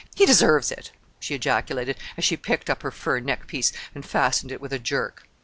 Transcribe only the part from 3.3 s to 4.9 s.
piece, and fastened it with a